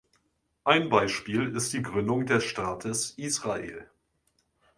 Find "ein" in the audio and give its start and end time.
0.63-0.89